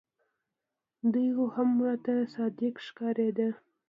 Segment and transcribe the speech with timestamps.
[1.13, 3.47] دى خو هم راته صادق ښکارېده.